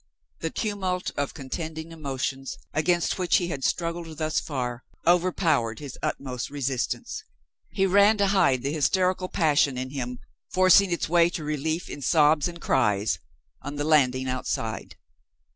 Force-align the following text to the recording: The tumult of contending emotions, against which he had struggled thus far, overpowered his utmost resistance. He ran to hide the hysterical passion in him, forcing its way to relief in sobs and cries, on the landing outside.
The 0.39 0.49
tumult 0.49 1.11
of 1.15 1.35
contending 1.35 1.91
emotions, 1.91 2.57
against 2.73 3.19
which 3.19 3.35
he 3.35 3.49
had 3.49 3.63
struggled 3.63 4.17
thus 4.17 4.39
far, 4.39 4.83
overpowered 5.05 5.77
his 5.77 5.99
utmost 6.01 6.49
resistance. 6.49 7.23
He 7.69 7.85
ran 7.85 8.17
to 8.17 8.25
hide 8.33 8.63
the 8.63 8.73
hysterical 8.73 9.29
passion 9.29 9.77
in 9.77 9.91
him, 9.91 10.17
forcing 10.51 10.89
its 10.91 11.07
way 11.07 11.29
to 11.29 11.43
relief 11.43 11.87
in 11.87 12.01
sobs 12.01 12.47
and 12.47 12.59
cries, 12.59 13.19
on 13.61 13.75
the 13.75 13.83
landing 13.83 14.27
outside. 14.27 14.95